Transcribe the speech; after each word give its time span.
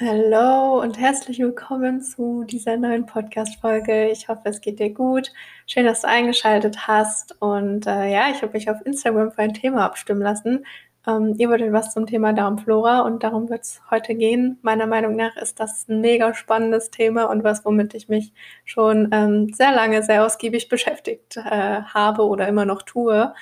Hallo 0.00 0.80
und 0.80 0.96
herzlich 0.96 1.40
willkommen 1.40 2.00
zu 2.02 2.44
dieser 2.44 2.76
neuen 2.76 3.04
Podcast-Folge. 3.04 4.10
Ich 4.10 4.28
hoffe, 4.28 4.42
es 4.44 4.60
geht 4.60 4.78
dir 4.78 4.94
gut. 4.94 5.32
Schön, 5.66 5.86
dass 5.86 6.02
du 6.02 6.08
eingeschaltet 6.08 6.86
hast. 6.86 7.34
Und 7.42 7.84
äh, 7.88 8.12
ja, 8.12 8.30
ich 8.30 8.40
habe 8.42 8.52
mich 8.52 8.70
auf 8.70 8.76
Instagram 8.84 9.32
für 9.32 9.42
ein 9.42 9.54
Thema 9.54 9.84
abstimmen 9.84 10.22
lassen. 10.22 10.64
Ähm, 11.04 11.34
ihr 11.36 11.48
wolltet 11.48 11.72
was 11.72 11.92
zum 11.92 12.06
Thema 12.06 12.32
Darmflora 12.32 13.00
und 13.00 13.24
darum 13.24 13.50
wird 13.50 13.62
es 13.62 13.80
heute 13.90 14.14
gehen. 14.14 14.60
Meiner 14.62 14.86
Meinung 14.86 15.16
nach 15.16 15.36
ist 15.36 15.58
das 15.58 15.88
ein 15.88 16.00
mega 16.00 16.32
spannendes 16.32 16.92
Thema 16.92 17.24
und 17.24 17.42
was, 17.42 17.64
womit 17.64 17.94
ich 17.94 18.08
mich 18.08 18.32
schon 18.64 19.08
ähm, 19.10 19.52
sehr 19.52 19.72
lange, 19.72 20.04
sehr 20.04 20.24
ausgiebig 20.24 20.68
beschäftigt 20.68 21.38
äh, 21.38 21.82
habe 21.82 22.24
oder 22.24 22.46
immer 22.46 22.66
noch 22.66 22.82
tue. 22.82 23.34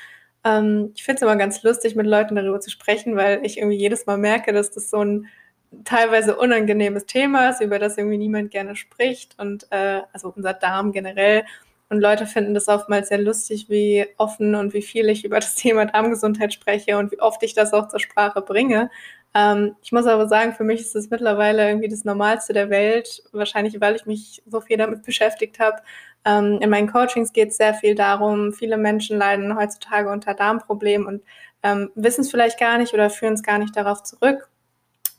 Ähm, 0.43 0.93
ich 0.95 1.05
finde 1.05 1.17
es 1.17 1.23
immer 1.23 1.37
ganz 1.37 1.63
lustig, 1.63 1.97
mit 1.97 2.07
Leuten 2.07 2.35
darüber 2.35 2.61
zu 2.61 2.71
sprechen, 2.71 3.15
weil 3.15 3.45
ich 3.45 3.59
irgendwie 3.59 3.77
jedes 3.77 4.07
Mal 4.07 4.17
merke, 4.17 4.55
dass 4.55 4.71
das 4.71 4.89
so 4.89 5.05
ein 5.05 5.27
teilweise 5.85 6.37
unangenehmes 6.37 7.07
Thema 7.07 7.51
ist, 7.51 7.61
über 7.61 7.79
das 7.79 7.99
irgendwie 7.99 8.19
niemand 8.19 8.51
gerne 8.51 8.77
spricht 8.77 9.39
und 9.39 9.67
äh, 9.71 10.03
also 10.13 10.33
unser 10.35 10.55
Darm 10.55 10.93
generell. 10.93 11.45
Und 11.89 12.01
Leute 12.01 12.27
finden 12.27 12.55
das 12.55 12.69
oftmals 12.69 13.09
sehr 13.09 13.19
lustig, 13.19 13.67
wie 13.69 14.07
offen 14.19 14.57
und 14.57 14.75
wie 14.75 14.83
viel 14.83 15.09
ich 15.09 15.25
über 15.25 15.37
das 15.37 15.55
Thema 15.55 15.87
Darmgesundheit 15.87 16.53
spreche 16.53 16.99
und 16.99 17.13
wie 17.13 17.21
oft 17.21 17.43
ich 17.43 17.55
das 17.55 17.73
auch 17.73 17.89
zur 17.89 18.01
Sprache 18.01 18.43
bringe. 18.43 18.91
Ähm, 19.35 19.77
ich 19.83 19.93
muss 19.93 20.07
aber 20.07 20.29
sagen, 20.29 20.55
für 20.55 20.65
mich 20.65 20.81
ist 20.81 20.95
das 20.95 21.11
mittlerweile 21.11 21.69
irgendwie 21.69 21.89
das 21.89 22.05
Normalste 22.05 22.53
der 22.53 22.71
Welt, 22.71 23.23
wahrscheinlich 23.33 23.81
weil 23.81 23.95
ich 23.97 24.07
mich 24.07 24.43
so 24.47 24.61
viel 24.61 24.79
damit 24.79 25.05
beschäftigt 25.05 25.61
habe. 25.61 25.83
Ähm, 26.25 26.59
in 26.61 26.71
meinen 26.71 26.91
Coachings 26.91 27.33
geht 27.33 27.51
es 27.51 27.57
sehr 27.57 27.75
viel 27.75 27.95
darum, 27.95 28.53
viele 28.53 28.79
Menschen 28.79 29.19
leiden 29.19 29.57
heutzutage 29.57 30.11
unter 30.11 30.35
Darmproblemen 30.35 31.07
und 31.07 31.23
ähm, 31.63 31.91
wissen 31.95 32.23
es 32.23 32.31
vielleicht 32.31 32.59
gar 32.59 32.79
nicht 32.79 32.95
oder 32.95 33.11
führen 33.11 33.35
es 33.35 33.43
gar 33.43 33.59
nicht 33.59 33.77
darauf 33.77 34.03
zurück 34.03 34.49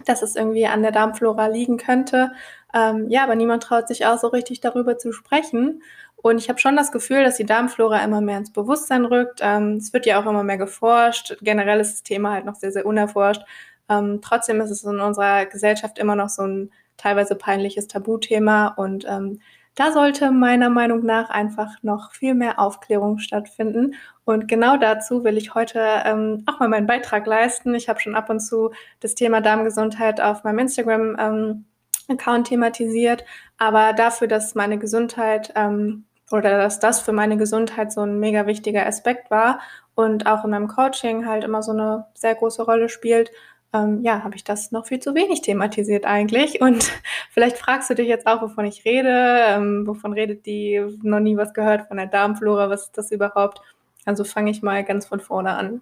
dass 0.06 0.22
es 0.22 0.36
irgendwie 0.36 0.68
an 0.68 0.82
der 0.82 0.92
Darmflora 0.92 1.48
liegen 1.48 1.78
könnte. 1.78 2.32
Ähm, 2.74 3.10
ja, 3.10 3.24
aber 3.24 3.36
niemand 3.36 3.64
traut 3.64 3.88
sich 3.88 4.06
auch 4.06 4.18
so 4.18 4.28
richtig 4.28 4.62
darüber 4.62 4.98
zu 4.98 5.12
sprechen. 5.12 5.82
Und 6.16 6.40
ich 6.40 6.50
habe 6.50 6.60
schon 6.60 6.76
das 6.76 6.92
Gefühl, 6.92 7.24
dass 7.24 7.38
die 7.38 7.46
Darmflora 7.46 8.04
immer 8.04 8.22
mehr 8.22 8.40
ins 8.40 8.52
Bewusstsein 8.52 9.06
rückt. 9.06 9.40
Ähm, 9.42 9.78
es 9.78 9.94
wird 9.94 10.06
ja 10.06 10.20
auch 10.20 10.26
immer 10.26 10.44
mehr 10.44 10.58
geforscht. 10.58 11.38
Generell 11.42 11.80
ist 11.80 11.94
das 11.94 12.04
Thema 12.04 12.32
halt 12.34 12.46
noch 12.46 12.56
sehr, 12.56 12.72
sehr 12.72 12.86
unerforscht. 12.86 13.44
Ähm, 13.90 14.20
trotzdem 14.22 14.60
ist 14.62 14.72
es 14.72 14.84
in 14.84 15.00
unserer 15.00 15.46
Gesellschaft 15.46 16.00
immer 16.00 16.16
noch 16.16 16.30
so 16.30 16.44
ein 16.44 16.72
teilweise 16.98 17.36
peinliches 17.36 17.88
Tabuthema. 17.88 18.68
Und 18.70 19.06
ähm, 19.08 19.40
da 19.78 19.92
sollte 19.92 20.32
meiner 20.32 20.72
Meinung 20.72 21.06
nach 21.06 21.30
einfach 21.30 21.72
noch 21.84 22.12
viel 22.12 22.34
mehr 22.34 22.60
Aufklärung 22.60 23.20
stattfinden. 23.20 23.94
Und 24.26 24.48
genau 24.48 24.76
dazu 24.76 25.24
will 25.24 25.38
ich 25.38 25.54
heute 25.54 25.80
ähm, 26.04 26.44
auch 26.48 26.60
mal 26.60 26.68
meinen 26.68 26.88
Beitrag 26.88 27.28
leisten. 27.28 27.76
Ich 27.76 27.88
habe 27.88 28.00
schon 28.00 28.16
ab 28.16 28.32
und 28.32 28.40
zu 28.40 28.72
das 29.02 29.14
Thema 29.14 29.40
Darmgesundheit 29.40 30.20
auf 30.20 30.44
meinem 30.44 30.60
Instagram-Account 30.60 31.66
ähm, 32.10 32.44
thematisiert. 32.44 33.24
Aber 33.60 33.94
dafür, 33.94 34.28
dass 34.28 34.56
meine 34.56 34.80
Gesundheit 34.80 35.54
ähm, 35.56 36.06
oder 36.32 36.58
dass 36.58 36.80
das 36.80 37.02
für 37.02 37.14
meine 37.14 37.38
Gesundheit 37.38 37.92
so 37.92 38.02
ein 38.02 38.20
mega 38.20 38.48
wichtiger 38.48 38.88
Aspekt 38.88 39.30
war 39.30 39.60
und 39.94 40.26
auch 40.26 40.44
in 40.44 40.50
meinem 40.50 40.68
Coaching 40.68 41.28
halt 41.28 41.44
immer 41.44 41.62
so 41.62 41.72
eine 41.72 42.08
sehr 42.16 42.34
große 42.34 42.64
Rolle 42.64 42.90
spielt, 42.90 43.30
ähm, 43.74 44.02
ja, 44.04 44.24
habe 44.24 44.36
ich 44.36 44.44
das 44.44 44.72
noch 44.72 44.88
viel 44.88 45.00
zu 45.00 45.16
wenig 45.16 45.42
thematisiert 45.42 46.06
eigentlich. 46.06 46.62
Und 46.62 46.92
vielleicht 47.32 47.58
fragst 47.58 47.90
du 47.90 47.96
dich 47.96 48.08
jetzt 48.08 48.28
auch, 48.28 48.42
wovon 48.42 48.66
ich 48.66 48.86
rede, 48.86 49.44
ähm, 49.48 49.86
wovon 49.86 50.14
redet 50.14 50.46
die, 50.46 50.82
noch 51.04 51.20
nie 51.20 51.38
was 51.38 51.54
gehört 51.54 51.88
von 51.88 51.98
der 51.98 52.08
Darmflora, 52.08 52.70
was 52.70 52.84
ist 52.84 52.98
das 52.98 53.12
überhaupt? 53.12 53.62
Also 54.06 54.24
fange 54.24 54.52
ich 54.52 54.62
mal 54.62 54.84
ganz 54.84 55.06
von 55.06 55.20
vorne 55.20 55.52
an. 55.52 55.82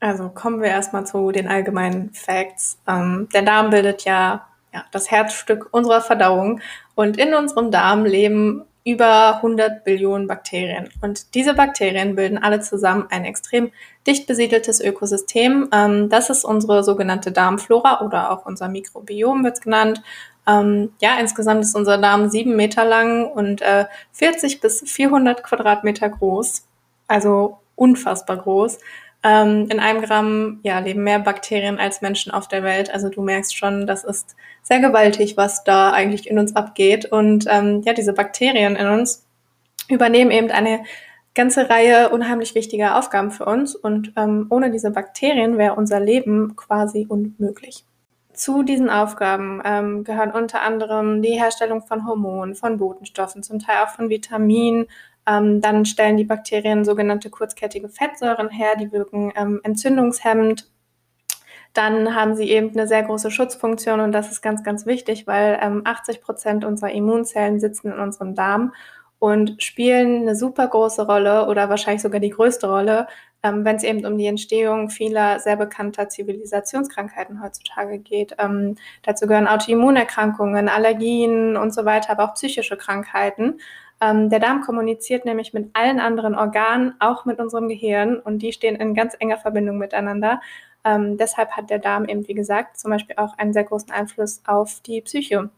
Also 0.00 0.28
kommen 0.28 0.60
wir 0.60 0.68
erstmal 0.68 1.06
zu 1.06 1.32
den 1.32 1.48
allgemeinen 1.48 2.12
Facts. 2.12 2.78
Ähm, 2.86 3.28
der 3.32 3.42
Darm 3.42 3.70
bildet 3.70 4.04
ja, 4.04 4.46
ja 4.72 4.84
das 4.90 5.10
Herzstück 5.10 5.68
unserer 5.72 6.00
Verdauung 6.00 6.60
und 6.94 7.18
in 7.18 7.34
unserem 7.34 7.70
Darm 7.70 8.04
leben 8.04 8.64
über 8.86 9.36
100 9.36 9.82
Billionen 9.82 10.28
Bakterien. 10.28 10.88
Und 11.02 11.34
diese 11.34 11.54
Bakterien 11.54 12.14
bilden 12.14 12.38
alle 12.38 12.60
zusammen 12.60 13.06
ein 13.10 13.24
extrem 13.24 13.72
dicht 14.06 14.28
besiedeltes 14.28 14.80
Ökosystem. 14.80 15.68
Ähm, 15.72 16.08
das 16.08 16.30
ist 16.30 16.44
unsere 16.44 16.84
sogenannte 16.84 17.32
Darmflora 17.32 18.06
oder 18.06 18.30
auch 18.30 18.46
unser 18.46 18.68
Mikrobiom 18.68 19.42
wird 19.42 19.54
es 19.54 19.60
genannt. 19.60 20.02
Ähm, 20.46 20.92
ja, 21.00 21.18
insgesamt 21.18 21.64
ist 21.64 21.74
unser 21.74 21.98
Darm 21.98 22.30
sieben 22.30 22.54
Meter 22.54 22.84
lang 22.84 23.26
und 23.26 23.60
äh, 23.60 23.86
40 24.12 24.60
bis 24.60 24.88
400 24.88 25.42
Quadratmeter 25.42 26.08
groß. 26.08 26.64
Also 27.08 27.58
unfassbar 27.74 28.36
groß. 28.36 28.78
Ähm, 29.26 29.66
in 29.70 29.80
einem 29.80 30.02
Gramm 30.02 30.60
ja, 30.62 30.78
leben 30.78 31.02
mehr 31.02 31.18
Bakterien 31.18 31.80
als 31.80 32.00
Menschen 32.00 32.30
auf 32.30 32.46
der 32.46 32.62
Welt. 32.62 32.94
Also 32.94 33.08
du 33.08 33.22
merkst 33.22 33.56
schon, 33.56 33.84
das 33.84 34.04
ist 34.04 34.36
sehr 34.62 34.78
gewaltig, 34.78 35.36
was 35.36 35.64
da 35.64 35.90
eigentlich 35.90 36.30
in 36.30 36.38
uns 36.38 36.54
abgeht. 36.54 37.06
Und 37.06 37.44
ähm, 37.50 37.82
ja, 37.84 37.92
diese 37.92 38.12
Bakterien 38.12 38.76
in 38.76 38.86
uns 38.86 39.26
übernehmen 39.88 40.30
eben 40.30 40.52
eine 40.52 40.84
ganze 41.34 41.68
Reihe 41.68 42.10
unheimlich 42.10 42.54
wichtiger 42.54 42.96
Aufgaben 42.96 43.32
für 43.32 43.46
uns. 43.46 43.74
Und 43.74 44.12
ähm, 44.16 44.46
ohne 44.48 44.70
diese 44.70 44.92
Bakterien 44.92 45.58
wäre 45.58 45.74
unser 45.74 45.98
Leben 45.98 46.54
quasi 46.54 47.04
unmöglich. 47.08 47.84
Zu 48.32 48.62
diesen 48.62 48.90
Aufgaben 48.90 49.60
ähm, 49.64 50.04
gehören 50.04 50.30
unter 50.30 50.62
anderem 50.62 51.20
die 51.20 51.40
Herstellung 51.40 51.82
von 51.82 52.06
Hormonen, 52.06 52.54
von 52.54 52.76
Botenstoffen, 52.76 53.42
zum 53.42 53.58
Teil 53.58 53.78
auch 53.82 53.88
von 53.88 54.08
Vitaminen, 54.08 54.86
ähm, 55.28 55.60
dann 55.60 55.84
stellen 55.84 56.16
die 56.16 56.24
Bakterien 56.24 56.84
sogenannte 56.84 57.30
kurzkettige 57.30 57.88
Fettsäuren 57.88 58.50
her, 58.50 58.76
die 58.78 58.92
wirken 58.92 59.32
ähm, 59.36 59.60
entzündungshemmend. 59.64 60.70
Dann 61.72 62.14
haben 62.14 62.36
sie 62.36 62.48
eben 62.50 62.70
eine 62.70 62.86
sehr 62.88 63.02
große 63.02 63.30
Schutzfunktion 63.30 64.00
und 64.00 64.12
das 64.12 64.30
ist 64.30 64.40
ganz, 64.40 64.64
ganz 64.64 64.86
wichtig, 64.86 65.26
weil 65.26 65.58
ähm, 65.60 65.82
80 65.84 66.22
Prozent 66.22 66.64
unserer 66.64 66.90
Immunzellen 66.92 67.60
sitzen 67.60 67.92
in 67.92 67.98
unserem 67.98 68.34
Darm 68.34 68.72
und 69.18 69.62
spielen 69.62 70.22
eine 70.22 70.36
super 70.36 70.68
große 70.68 71.06
Rolle 71.06 71.46
oder 71.48 71.68
wahrscheinlich 71.68 72.02
sogar 72.02 72.20
die 72.20 72.30
größte 72.30 72.68
Rolle, 72.68 73.06
ähm, 73.42 73.64
wenn 73.64 73.76
es 73.76 73.82
eben 73.82 74.04
um 74.04 74.18
die 74.18 74.26
Entstehung 74.26 74.90
vieler 74.90 75.40
sehr 75.40 75.56
bekannter 75.56 76.08
Zivilisationskrankheiten 76.08 77.42
heutzutage 77.42 77.98
geht. 77.98 78.36
Ähm, 78.38 78.76
dazu 79.02 79.26
gehören 79.26 79.48
Autoimmunerkrankungen, 79.48 80.68
Allergien 80.68 81.56
und 81.56 81.74
so 81.74 81.84
weiter, 81.84 82.10
aber 82.10 82.24
auch 82.24 82.34
psychische 82.34 82.76
Krankheiten. 82.76 83.60
Ähm, 84.00 84.28
der 84.28 84.40
Darm 84.40 84.60
kommuniziert 84.60 85.24
nämlich 85.24 85.52
mit 85.54 85.70
allen 85.74 86.00
anderen 86.00 86.34
Organen, 86.34 86.94
auch 87.00 87.24
mit 87.24 87.38
unserem 87.38 87.68
Gehirn, 87.68 88.18
und 88.18 88.40
die 88.40 88.52
stehen 88.52 88.76
in 88.76 88.94
ganz 88.94 89.14
enger 89.18 89.38
Verbindung 89.38 89.78
miteinander. 89.78 90.40
Ähm, 90.84 91.16
deshalb 91.16 91.52
hat 91.52 91.70
der 91.70 91.78
Darm 91.78 92.04
eben, 92.06 92.28
wie 92.28 92.34
gesagt, 92.34 92.78
zum 92.78 92.90
Beispiel 92.90 93.16
auch 93.16 93.36
einen 93.38 93.52
sehr 93.52 93.64
großen 93.64 93.90
Einfluss 93.90 94.42
auf 94.46 94.80
die 94.86 95.00
Psyche. 95.00 95.50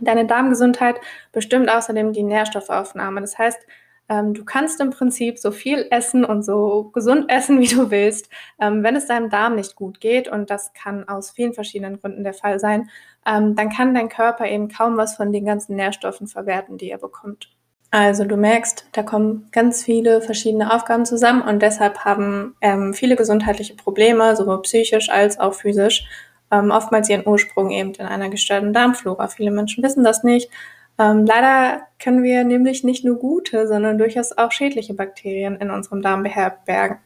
Deine 0.00 0.26
Darmgesundheit 0.26 0.96
bestimmt 1.32 1.70
außerdem 1.70 2.12
die 2.12 2.22
Nährstoffaufnahme. 2.22 3.20
Das 3.20 3.38
heißt, 3.38 3.60
ähm, 4.08 4.34
du 4.34 4.44
kannst 4.44 4.80
im 4.80 4.90
Prinzip 4.90 5.38
so 5.38 5.50
viel 5.50 5.86
essen 5.90 6.24
und 6.24 6.42
so 6.44 6.90
gesund 6.92 7.30
essen, 7.30 7.60
wie 7.60 7.68
du 7.68 7.90
willst. 7.90 8.28
Ähm, 8.60 8.82
wenn 8.82 8.96
es 8.96 9.06
deinem 9.06 9.30
Darm 9.30 9.56
nicht 9.56 9.76
gut 9.76 10.00
geht, 10.00 10.28
und 10.28 10.50
das 10.50 10.72
kann 10.74 11.08
aus 11.08 11.30
vielen 11.30 11.54
verschiedenen 11.54 12.00
Gründen 12.00 12.24
der 12.24 12.34
Fall 12.34 12.60
sein, 12.60 12.90
ähm, 13.26 13.54
dann 13.56 13.70
kann 13.70 13.94
dein 13.94 14.08
Körper 14.08 14.46
eben 14.46 14.68
kaum 14.68 14.96
was 14.96 15.16
von 15.16 15.32
den 15.32 15.44
ganzen 15.44 15.76
Nährstoffen 15.76 16.26
verwerten, 16.26 16.78
die 16.78 16.90
er 16.90 16.98
bekommt. 16.98 17.50
Also 17.94 18.24
du 18.24 18.38
merkst, 18.38 18.86
da 18.92 19.02
kommen 19.02 19.48
ganz 19.52 19.84
viele 19.84 20.22
verschiedene 20.22 20.72
Aufgaben 20.72 21.04
zusammen 21.04 21.42
und 21.42 21.60
deshalb 21.60 22.06
haben 22.06 22.56
ähm, 22.62 22.94
viele 22.94 23.16
gesundheitliche 23.16 23.74
Probleme, 23.74 24.34
sowohl 24.34 24.62
psychisch 24.62 25.10
als 25.10 25.38
auch 25.38 25.52
physisch, 25.52 26.06
ähm, 26.50 26.70
oftmals 26.70 27.10
ihren 27.10 27.26
Ursprung 27.26 27.70
eben 27.70 27.92
in 27.92 28.06
einer 28.06 28.30
gestörten 28.30 28.72
Darmflora. 28.72 29.28
Viele 29.28 29.50
Menschen 29.50 29.84
wissen 29.84 30.04
das 30.04 30.24
nicht. 30.24 30.50
Ähm, 30.98 31.26
leider 31.26 31.82
können 32.02 32.22
wir 32.22 32.44
nämlich 32.44 32.82
nicht 32.82 33.04
nur 33.04 33.18
gute, 33.18 33.68
sondern 33.68 33.98
durchaus 33.98 34.36
auch 34.38 34.52
schädliche 34.52 34.94
Bakterien 34.94 35.56
in 35.56 35.70
unserem 35.70 36.00
Darm 36.00 36.22
beherbergen. 36.22 36.96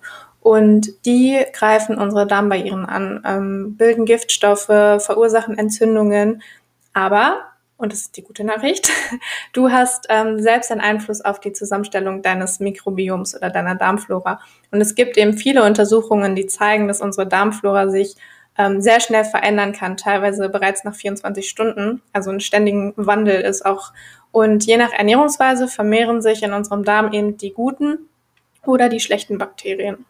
Und 0.41 1.05
die 1.05 1.45
greifen 1.53 1.99
unsere 1.99 2.29
Darmbarrieren 2.29 2.87
an, 2.87 3.25
ähm, 3.27 3.77
bilden 3.77 4.05
Giftstoffe, 4.05 4.67
verursachen 4.67 5.59
Entzündungen. 5.59 6.43
Aber 6.93 7.41
und 7.77 7.93
das 7.93 8.01
ist 8.01 8.17
die 8.17 8.23
gute 8.23 8.45
Nachricht, 8.45 8.91
du 9.53 9.71
hast 9.71 10.07
ähm, 10.09 10.41
selbst 10.41 10.73
einen 10.73 10.81
Einfluss 10.81 11.21
auf 11.21 11.41
die 11.41 11.53
Zusammenstellung 11.53 12.23
deines 12.23 12.61
Mikrobioms 12.61 13.37
oder 13.37 13.51
deiner 13.51 13.75
Darmflora. 13.75 14.41
Und 14.71 14.81
es 14.81 14.95
gibt 14.95 15.17
eben 15.17 15.37
viele 15.37 15.65
Untersuchungen, 15.65 16.35
die 16.35 16.47
zeigen, 16.47 16.89
dass 16.89 17.01
unsere 17.01 17.27
Darmflora 17.27 17.89
sich 17.89 18.17
ähm, 18.59 18.81
sehr 18.81 19.01
schnell 19.01 19.25
verändern 19.25 19.73
kann, 19.73 19.97
teilweise 19.97 20.49
bereits 20.49 20.85
nach 20.85 20.95
24 20.95 21.49
Stunden, 21.49 22.03
also 22.13 22.31
ein 22.31 22.41
ständigen 22.41 22.95
Wandel 22.97 23.43
ist 23.43 23.67
auch. 23.67 23.93
Und 24.33 24.65
je 24.65 24.77
nach 24.77 24.93
Ernährungsweise 24.93 25.69
vermehren 25.69 26.23
sich 26.23 26.43
in 26.43 26.53
unserem 26.53 26.85
Darm 26.85 27.13
eben 27.13 27.37
die 27.37 27.53
guten 27.53 28.09
oder 28.65 28.89
die 28.89 29.01
schlechten 29.01 29.39
Bakterien. 29.39 30.05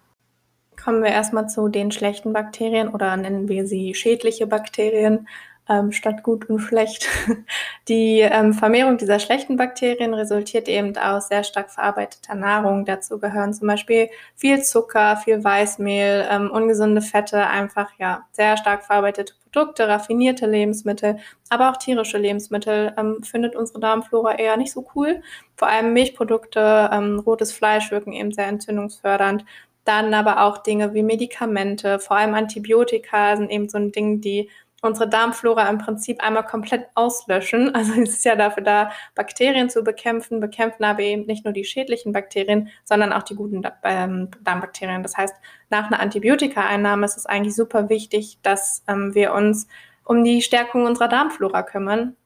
Kommen 0.83 1.03
wir 1.03 1.11
erstmal 1.11 1.49
zu 1.49 1.69
den 1.69 1.91
schlechten 1.91 2.33
Bakterien 2.33 2.89
oder 2.89 3.17
nennen 3.17 3.49
wir 3.49 3.67
sie 3.67 3.95
schädliche 3.95 4.47
Bakterien. 4.47 5.27
Ähm, 5.69 5.93
statt 5.93 6.23
gut 6.23 6.49
und 6.49 6.61
schlecht. 6.61 7.09
Die 7.89 8.21
ähm, 8.21 8.53
Vermehrung 8.53 8.99
dieser 8.99 9.19
schlechten 9.19 9.57
Bakterien 9.57 10.15
resultiert 10.15 10.69
eben 10.69 10.97
aus 10.97 11.29
sehr 11.29 11.45
stark 11.45 11.71
verarbeiteter 11.71 12.35
Nahrung. 12.35 12.85
Dazu 12.85 13.19
gehören 13.19 13.55
zum 13.55 13.69
Beispiel 13.69 14.09
viel 14.35 14.63
Zucker, 14.63 15.17
viel 15.17 15.43
Weißmehl, 15.43 16.27
ähm, 16.31 16.51
ungesunde 16.51 17.03
Fette, 17.03 17.47
einfach 17.47 17.91
ja 17.99 18.27
sehr 18.33 18.57
stark 18.57 18.85
verarbeitete 18.85 19.35
Produkte, 19.45 19.89
raffinierte 19.89 20.47
Lebensmittel, 20.47 21.19
aber 21.49 21.71
auch 21.71 21.79
tierische 21.79 22.19
Lebensmittel 22.19 22.93
ähm, 22.99 23.23
findet 23.23 23.57
unsere 23.57 23.81
Darmflora 23.81 24.35
eher 24.35 24.57
nicht 24.57 24.73
so 24.73 24.87
cool. 24.95 25.23
Vor 25.57 25.69
allem 25.69 25.93
Milchprodukte, 25.93 26.91
ähm, 26.93 27.21
rotes 27.21 27.53
Fleisch 27.53 27.91
wirken 27.91 28.13
eben 28.13 28.33
sehr 28.33 28.47
entzündungsfördernd. 28.47 29.45
Dann 29.85 30.13
aber 30.15 30.43
auch 30.43 30.59
Dinge 30.59 30.95
wie 30.95 31.05
Medikamente, 31.05 32.01
vor 32.01 32.17
allem 32.17 32.35
Antibiotika 32.35 33.37
sind 33.37 33.51
eben 33.51 33.69
so 33.69 33.79
ein 33.79 33.93
Ding, 33.93 34.21
die 34.21 34.51
unsere 34.87 35.09
Darmflora 35.09 35.69
im 35.69 35.79
Prinzip 35.79 36.23
einmal 36.23 36.45
komplett 36.45 36.87
auslöschen. 36.95 37.73
Also 37.87 38.01
es 38.01 38.11
ist 38.11 38.25
ja 38.25 38.37
dafür 38.37 38.63
da, 38.63 38.91
Bakterien 39.15 39.69
zu 39.69 39.83
bekämpfen, 39.83 40.41
bekämpfen 40.41 40.85
aber 40.85 41.01
eben 41.01 41.27
nicht 41.27 41.45
nur 41.45 41.53
die 41.53 41.65
schädlichen 41.65 42.13
Bakterien, 42.13 42.69
sondern 42.85 43.13
auch 43.13 43.23
die 43.23 43.35
guten 43.35 43.63
ähm, 43.83 44.31
Darmbakterien. 44.43 45.03
Das 45.03 45.17
heißt, 45.17 45.35
nach 45.69 45.87
einer 45.87 46.01
Antibiotika-Einnahme 46.01 47.05
ist 47.05 47.17
es 47.17 47.27
eigentlich 47.27 47.55
super 47.55 47.89
wichtig, 47.89 48.39
dass 48.43 48.83
ähm, 48.89 49.15
wir 49.15 49.35
uns 49.35 49.69
um 50.05 50.25
die 50.25 50.41
Stärkung 50.41 50.87
unserer 50.87 51.09
Darmflora 51.09 51.63
kümmern. 51.63 52.17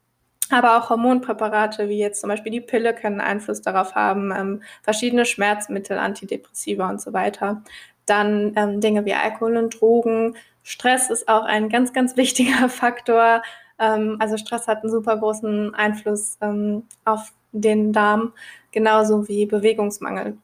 Aber 0.50 0.76
auch 0.78 0.90
Hormonpräparate 0.90 1.88
wie 1.88 1.98
jetzt 1.98 2.20
zum 2.20 2.28
Beispiel 2.28 2.50
die 2.50 2.60
Pille 2.60 2.92
können 2.94 3.20
Einfluss 3.20 3.62
darauf 3.62 3.94
haben, 3.94 4.32
ähm, 4.32 4.62
verschiedene 4.82 5.24
Schmerzmittel, 5.24 5.96
Antidepressiva 5.96 6.90
und 6.90 7.00
so 7.00 7.12
weiter. 7.12 7.62
Dann 8.10 8.52
ähm, 8.56 8.80
Dinge 8.80 9.04
wie 9.04 9.14
Alkohol 9.14 9.56
und 9.56 9.80
Drogen, 9.80 10.34
Stress 10.62 11.10
ist 11.10 11.28
auch 11.28 11.44
ein 11.44 11.68
ganz, 11.68 11.92
ganz 11.92 12.16
wichtiger 12.16 12.68
Faktor. 12.68 13.42
Ähm, 13.78 14.16
also 14.18 14.36
Stress 14.36 14.66
hat 14.68 14.82
einen 14.82 14.92
super 14.92 15.16
großen 15.16 15.74
Einfluss 15.74 16.36
ähm, 16.40 16.84
auf 17.04 17.32
den 17.52 17.92
Darm, 17.92 18.32
genauso 18.72 19.28
wie 19.28 19.46
Bewegungsmangel. 19.46 20.36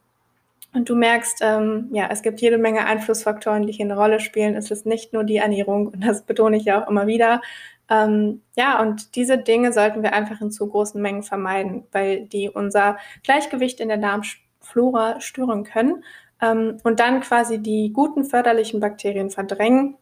Und 0.73 0.89
du 0.89 0.95
merkst, 0.95 1.39
ähm, 1.41 1.89
ja, 1.91 2.07
es 2.11 2.21
gibt 2.21 2.41
jede 2.41 2.57
Menge 2.57 2.85
Einflussfaktoren, 2.85 3.65
die 3.65 3.73
hier 3.73 3.85
eine 3.85 3.95
Rolle 3.95 4.19
spielen. 4.19 4.55
Es 4.55 4.69
ist 4.69 4.85
nicht 4.85 5.13
nur 5.13 5.23
die 5.23 5.37
Ernährung 5.37 5.87
und 5.87 6.05
das 6.05 6.23
betone 6.23 6.57
ich 6.57 6.65
ja 6.65 6.83
auch 6.83 6.89
immer 6.89 7.07
wieder. 7.07 7.41
Ähm, 7.89 8.41
ja, 8.57 8.81
und 8.81 9.15
diese 9.15 9.37
Dinge 9.37 9.71
sollten 9.71 10.03
wir 10.03 10.13
einfach 10.13 10.41
in 10.41 10.51
zu 10.51 10.67
großen 10.67 11.01
Mengen 11.01 11.23
vermeiden, 11.23 11.85
weil 11.91 12.25
die 12.25 12.49
unser 12.49 12.97
Gleichgewicht 13.23 13.79
in 13.79 13.87
der 13.87 13.97
Darmflora 13.97 15.21
stören 15.21 15.63
können 15.63 16.03
ähm, 16.41 16.77
und 16.83 16.99
dann 16.99 17.21
quasi 17.21 17.59
die 17.59 17.91
guten 17.93 18.25
förderlichen 18.25 18.79
Bakterien 18.79 19.29
verdrängen 19.29 19.97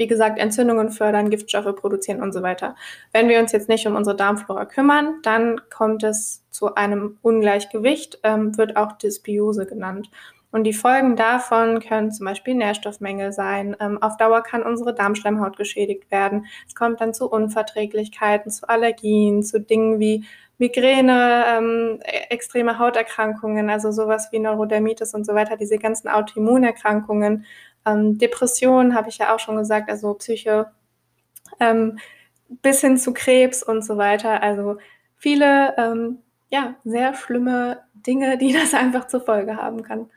wie 0.00 0.06
gesagt, 0.06 0.38
Entzündungen 0.38 0.88
fördern, 0.88 1.28
Giftstoffe 1.28 1.76
produzieren 1.76 2.22
und 2.22 2.32
so 2.32 2.40
weiter. 2.42 2.74
Wenn 3.12 3.28
wir 3.28 3.38
uns 3.38 3.52
jetzt 3.52 3.68
nicht 3.68 3.86
um 3.86 3.96
unsere 3.96 4.16
Darmflora 4.16 4.64
kümmern, 4.64 5.16
dann 5.22 5.60
kommt 5.68 6.02
es 6.02 6.42
zu 6.50 6.74
einem 6.74 7.18
Ungleichgewicht, 7.20 8.18
ähm, 8.22 8.56
wird 8.56 8.78
auch 8.78 8.92
Dysbiose 8.92 9.66
genannt. 9.66 10.10
Und 10.52 10.64
die 10.64 10.72
Folgen 10.72 11.16
davon 11.16 11.80
können 11.80 12.12
zum 12.12 12.24
Beispiel 12.24 12.54
Nährstoffmängel 12.54 13.32
sein. 13.32 13.76
Ähm, 13.78 14.02
auf 14.02 14.16
Dauer 14.16 14.42
kann 14.42 14.62
unsere 14.62 14.94
Darmschleimhaut 14.94 15.58
geschädigt 15.58 16.10
werden. 16.10 16.46
Es 16.66 16.74
kommt 16.74 17.02
dann 17.02 17.12
zu 17.12 17.30
Unverträglichkeiten, 17.30 18.50
zu 18.50 18.70
Allergien, 18.70 19.42
zu 19.42 19.60
Dingen 19.60 20.00
wie 20.00 20.24
Migräne, 20.60 21.44
ähm, 21.48 22.00
e-, 22.04 22.32
extreme 22.32 22.78
Hauterkrankungen, 22.78 23.68
also 23.70 23.90
sowas 23.90 24.28
wie 24.30 24.38
Neurodermitis 24.38 25.14
und 25.14 25.26
so 25.26 25.34
weiter, 25.34 25.56
diese 25.56 25.78
ganzen 25.78 26.08
Autoimmunerkrankungen 26.08 27.44
ähm, 27.86 28.18
Depressionen 28.18 28.94
habe 28.94 29.08
ich 29.08 29.18
ja 29.18 29.34
auch 29.34 29.40
schon 29.40 29.56
gesagt, 29.56 29.90
also 29.90 30.14
Psyche, 30.14 30.70
ähm, 31.58 31.98
bis 32.62 32.80
hin 32.80 32.98
zu 32.98 33.12
Krebs 33.12 33.62
und 33.62 33.84
so 33.84 33.96
weiter. 33.96 34.42
Also 34.42 34.78
viele, 35.16 35.76
ähm, 35.78 36.18
ja, 36.50 36.74
sehr 36.84 37.14
schlimme 37.14 37.82
Dinge, 37.94 38.38
die 38.38 38.52
das 38.52 38.74
einfach 38.74 39.06
zur 39.06 39.22
Folge 39.22 39.56
haben 39.56 39.82
kann. 39.82 40.10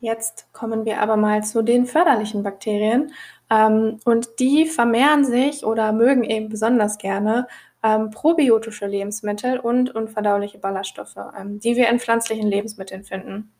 Jetzt 0.00 0.52
kommen 0.52 0.84
wir 0.84 1.00
aber 1.00 1.16
mal 1.16 1.42
zu 1.44 1.62
den 1.62 1.86
förderlichen 1.86 2.42
Bakterien. 2.42 3.12
Ähm, 3.50 4.00
und 4.04 4.38
die 4.38 4.66
vermehren 4.66 5.24
sich 5.24 5.64
oder 5.64 5.92
mögen 5.92 6.24
eben 6.24 6.48
besonders 6.48 6.98
gerne 6.98 7.46
ähm, 7.84 8.10
probiotische 8.10 8.86
Lebensmittel 8.86 9.60
und 9.60 9.94
unverdauliche 9.94 10.58
Ballaststoffe, 10.58 11.16
ähm, 11.38 11.60
die 11.60 11.76
wir 11.76 11.90
in 11.90 12.00
pflanzlichen 12.00 12.48
Lebensmitteln 12.48 13.04
finden. 13.04 13.52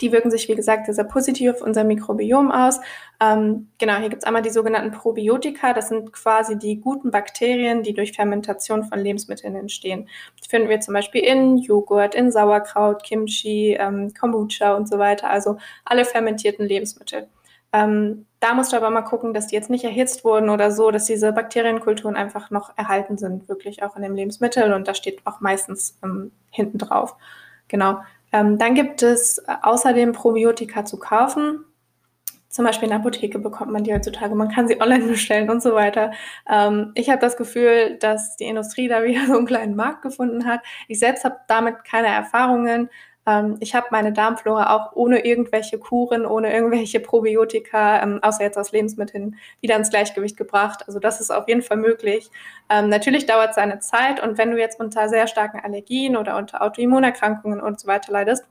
Die 0.00 0.10
wirken 0.10 0.30
sich, 0.30 0.48
wie 0.48 0.54
gesagt, 0.54 0.92
sehr, 0.92 1.04
positiv 1.04 1.56
auf 1.56 1.60
unser 1.60 1.84
Mikrobiom 1.84 2.50
aus. 2.50 2.80
Ähm, 3.20 3.68
genau, 3.76 3.96
hier 3.96 4.08
gibt 4.08 4.22
es 4.22 4.26
einmal 4.26 4.40
die 4.40 4.48
sogenannten 4.48 4.90
Probiotika. 4.90 5.74
Das 5.74 5.90
sind 5.90 6.14
quasi 6.14 6.58
die 6.58 6.80
guten 6.80 7.10
Bakterien, 7.10 7.82
die 7.82 7.92
durch 7.92 8.12
Fermentation 8.12 8.84
von 8.84 8.98
Lebensmitteln 8.98 9.54
entstehen. 9.54 10.08
Die 10.42 10.48
finden 10.48 10.70
wir 10.70 10.80
zum 10.80 10.94
Beispiel 10.94 11.22
in 11.22 11.58
Joghurt, 11.58 12.14
in 12.14 12.32
Sauerkraut, 12.32 13.02
Kimchi, 13.02 13.76
ähm, 13.78 14.14
Kombucha 14.18 14.74
und 14.74 14.88
so 14.88 14.98
weiter. 14.98 15.28
Also 15.28 15.58
alle 15.84 16.06
fermentierten 16.06 16.66
Lebensmittel. 16.66 17.28
Ähm, 17.74 18.24
da 18.42 18.54
musst 18.54 18.72
du 18.72 18.76
aber 18.76 18.90
mal 18.90 19.02
gucken, 19.02 19.34
dass 19.34 19.46
die 19.46 19.54
jetzt 19.54 19.70
nicht 19.70 19.84
erhitzt 19.84 20.24
wurden 20.24 20.50
oder 20.50 20.72
so, 20.72 20.90
dass 20.90 21.04
diese 21.04 21.32
Bakterienkulturen 21.32 22.16
einfach 22.16 22.50
noch 22.50 22.76
erhalten 22.76 23.16
sind, 23.16 23.48
wirklich 23.48 23.84
auch 23.84 23.94
in 23.94 24.02
dem 24.02 24.16
Lebensmittel. 24.16 24.72
Und 24.72 24.88
da 24.88 24.94
steht 24.94 25.24
auch 25.24 25.40
meistens 25.40 25.96
ähm, 26.02 26.32
hinten 26.50 26.78
drauf. 26.78 27.14
Genau. 27.68 28.00
Ähm, 28.32 28.58
dann 28.58 28.74
gibt 28.74 29.04
es 29.04 29.38
äh, 29.38 29.54
außerdem 29.62 30.10
Probiotika 30.10 30.84
zu 30.84 30.98
kaufen. 30.98 31.64
Zum 32.48 32.64
Beispiel 32.64 32.86
in 32.86 32.90
der 32.90 32.98
Apotheke 32.98 33.38
bekommt 33.38 33.70
man 33.70 33.84
die 33.84 33.94
heutzutage, 33.94 34.34
man 34.34 34.50
kann 34.50 34.66
sie 34.66 34.80
online 34.80 35.04
bestellen 35.08 35.48
und 35.48 35.62
so 35.62 35.74
weiter. 35.74 36.10
Ähm, 36.50 36.90
ich 36.96 37.10
habe 37.10 37.20
das 37.20 37.36
Gefühl, 37.36 37.96
dass 38.00 38.36
die 38.36 38.46
Industrie 38.46 38.88
da 38.88 39.04
wieder 39.04 39.24
so 39.28 39.36
einen 39.36 39.46
kleinen 39.46 39.76
Markt 39.76 40.02
gefunden 40.02 40.46
hat. 40.46 40.62
Ich 40.88 40.98
selbst 40.98 41.24
habe 41.24 41.36
damit 41.46 41.84
keine 41.84 42.08
Erfahrungen, 42.08 42.90
ähm, 43.26 43.56
ich 43.60 43.74
habe 43.74 43.86
meine 43.90 44.12
Darmflora 44.12 44.74
auch 44.74 44.92
ohne 44.94 45.24
irgendwelche 45.24 45.78
Kuren, 45.78 46.26
ohne 46.26 46.52
irgendwelche 46.52 47.00
Probiotika, 47.00 48.02
ähm, 48.02 48.18
außer 48.22 48.42
jetzt 48.42 48.58
aus 48.58 48.72
Lebensmitteln, 48.72 49.36
wieder 49.60 49.76
ins 49.76 49.90
Gleichgewicht 49.90 50.36
gebracht. 50.36 50.84
Also 50.86 50.98
das 50.98 51.20
ist 51.20 51.30
auf 51.30 51.48
jeden 51.48 51.62
Fall 51.62 51.76
möglich. 51.76 52.30
Ähm, 52.68 52.88
natürlich 52.88 53.26
dauert 53.26 53.50
es 53.50 53.58
eine 53.58 53.78
Zeit 53.78 54.22
und 54.22 54.38
wenn 54.38 54.50
du 54.50 54.58
jetzt 54.58 54.80
unter 54.80 55.08
sehr 55.08 55.26
starken 55.26 55.60
Allergien 55.60 56.16
oder 56.16 56.36
unter 56.36 56.62
Autoimmunerkrankungen 56.62 57.60
und 57.60 57.78
so 57.78 57.86
weiter 57.86 58.12
leidest, 58.12 58.44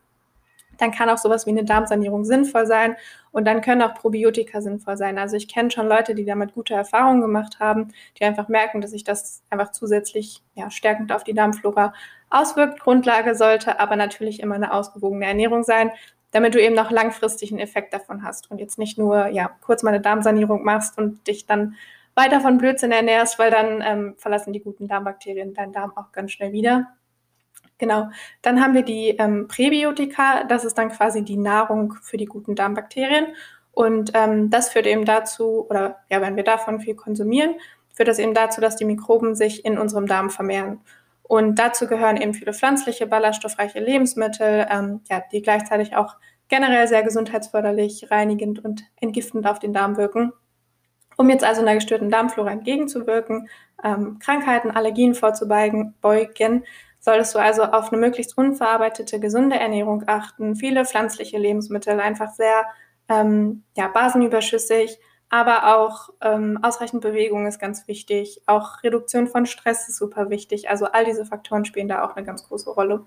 dann 0.77 0.91
kann 0.91 1.09
auch 1.09 1.17
sowas 1.17 1.45
wie 1.45 1.51
eine 1.51 1.65
Darmsanierung 1.65 2.25
sinnvoll 2.25 2.65
sein 2.65 2.95
und 3.31 3.45
dann 3.45 3.61
können 3.61 3.81
auch 3.81 3.93
Probiotika 3.95 4.61
sinnvoll 4.61 4.97
sein. 4.97 5.17
Also 5.17 5.37
ich 5.37 5.47
kenne 5.47 5.71
schon 5.71 5.87
Leute, 5.87 6.15
die 6.15 6.25
damit 6.25 6.53
gute 6.53 6.73
Erfahrungen 6.73 7.21
gemacht 7.21 7.59
haben, 7.59 7.89
die 8.19 8.25
einfach 8.25 8.47
merken, 8.47 8.81
dass 8.81 8.91
sich 8.91 9.03
das 9.03 9.43
einfach 9.49 9.71
zusätzlich 9.71 10.43
ja, 10.55 10.69
stärkend 10.69 11.11
auf 11.11 11.23
die 11.23 11.33
Darmflora 11.33 11.93
auswirkt. 12.29 12.79
Grundlage 12.79 13.35
sollte 13.35 13.79
aber 13.79 13.95
natürlich 13.95 14.39
immer 14.41 14.55
eine 14.55 14.73
ausgewogene 14.73 15.25
Ernährung 15.25 15.63
sein, 15.63 15.91
damit 16.31 16.55
du 16.55 16.61
eben 16.61 16.75
noch 16.75 16.91
langfristig 16.91 17.51
einen 17.51 17.59
Effekt 17.59 17.93
davon 17.93 18.23
hast 18.23 18.51
und 18.51 18.59
jetzt 18.59 18.77
nicht 18.77 18.97
nur 18.97 19.27
ja, 19.27 19.51
kurz 19.61 19.83
mal 19.83 19.93
eine 19.93 20.01
Darmsanierung 20.01 20.63
machst 20.63 20.97
und 20.97 21.27
dich 21.27 21.45
dann 21.45 21.75
weiter 22.15 22.41
von 22.41 22.57
Blödsinn 22.57 22.91
ernährst, 22.91 23.39
weil 23.39 23.51
dann 23.51 23.81
ähm, 23.85 24.15
verlassen 24.17 24.53
die 24.53 24.61
guten 24.61 24.87
Darmbakterien 24.87 25.53
deinen 25.53 25.71
Darm 25.71 25.93
auch 25.95 26.11
ganz 26.11 26.31
schnell 26.31 26.51
wieder. 26.51 26.87
Genau. 27.81 28.11
Dann 28.43 28.61
haben 28.61 28.75
wir 28.75 28.83
die 28.83 29.15
ähm, 29.17 29.47
Präbiotika. 29.47 30.43
Das 30.43 30.65
ist 30.65 30.77
dann 30.77 30.89
quasi 30.89 31.23
die 31.23 31.35
Nahrung 31.35 31.95
für 32.03 32.15
die 32.15 32.25
guten 32.25 32.53
Darmbakterien. 32.53 33.25
Und 33.71 34.11
ähm, 34.13 34.51
das 34.51 34.69
führt 34.69 34.85
eben 34.85 35.03
dazu, 35.03 35.65
oder 35.67 35.97
ja, 36.07 36.21
wenn 36.21 36.35
wir 36.35 36.43
davon 36.43 36.79
viel 36.79 36.93
konsumieren, 36.93 37.55
führt 37.91 38.07
das 38.07 38.19
eben 38.19 38.35
dazu, 38.35 38.61
dass 38.61 38.75
die 38.75 38.85
Mikroben 38.85 39.33
sich 39.33 39.65
in 39.65 39.79
unserem 39.79 40.05
Darm 40.05 40.29
vermehren. 40.29 40.81
Und 41.23 41.57
dazu 41.57 41.87
gehören 41.87 42.17
eben 42.17 42.35
viele 42.35 42.53
pflanzliche, 42.53 43.07
ballaststoffreiche 43.07 43.79
Lebensmittel, 43.79 44.67
ähm, 44.69 45.01
ja, 45.09 45.23
die 45.31 45.41
gleichzeitig 45.41 45.95
auch 45.95 46.17
generell 46.49 46.87
sehr 46.87 47.01
gesundheitsförderlich, 47.01 48.11
reinigend 48.11 48.63
und 48.63 48.83
entgiftend 48.97 49.47
auf 49.47 49.57
den 49.57 49.73
Darm 49.73 49.97
wirken. 49.97 50.33
Um 51.17 51.31
jetzt 51.31 51.43
also 51.43 51.61
einer 51.61 51.73
gestörten 51.73 52.11
Darmflora 52.11 52.51
entgegenzuwirken, 52.51 53.49
ähm, 53.83 54.19
Krankheiten, 54.19 54.69
Allergien 54.69 55.15
vorzubeugen, 55.15 55.95
solltest 57.01 57.35
du 57.35 57.39
also 57.39 57.63
auf 57.63 57.91
eine 57.91 57.99
möglichst 57.99 58.37
unverarbeitete, 58.37 59.19
gesunde 59.19 59.59
Ernährung 59.59 60.03
achten, 60.07 60.55
viele 60.55 60.85
pflanzliche 60.85 61.37
Lebensmittel, 61.37 61.99
einfach 61.99 62.31
sehr 62.31 62.65
ähm, 63.09 63.63
ja, 63.75 63.87
basenüberschüssig, 63.89 64.97
aber 65.29 65.75
auch 65.77 66.09
ähm, 66.21 66.59
ausreichend 66.61 67.01
Bewegung 67.01 67.47
ist 67.47 67.59
ganz 67.59 67.87
wichtig. 67.87 68.41
Auch 68.45 68.83
Reduktion 68.83 69.27
von 69.27 69.45
Stress 69.45 69.89
ist 69.89 69.97
super 69.97 70.29
wichtig. 70.29 70.69
Also 70.69 70.85
all 70.85 71.05
diese 71.05 71.25
Faktoren 71.25 71.65
spielen 71.65 71.87
da 71.87 72.05
auch 72.05 72.15
eine 72.15 72.25
ganz 72.25 72.47
große 72.47 72.69
Rolle. 72.69 73.05